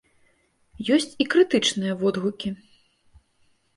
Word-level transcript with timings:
Ёсць 0.95 1.11
і 1.23 1.27
крытычныя 1.33 1.93
водгукі. 2.03 2.49